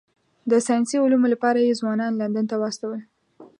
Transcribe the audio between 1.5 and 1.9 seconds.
یې